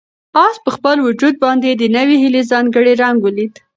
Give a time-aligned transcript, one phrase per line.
[0.45, 3.53] آس په خپل وجود باندې د نوې هیلې ځانګړی رنګ ولید.